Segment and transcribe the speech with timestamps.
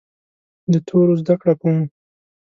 [0.71, 1.77] د تورو زده کړه کوم.